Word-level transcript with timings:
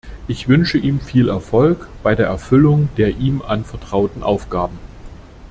Ich 0.27 0.47
wünsche 0.47 0.79
ihm 0.79 0.99
viel 0.99 1.29
Erfolg 1.29 1.87
bei 2.01 2.15
der 2.15 2.25
Erfüllung 2.25 2.89
der 2.97 3.17
ihm 3.17 3.43
anvertrauten 3.43 4.23
Aufgaben. 4.23 4.79